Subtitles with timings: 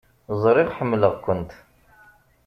[0.41, 1.51] Ẓriɣ ḥemmleɣ-kent.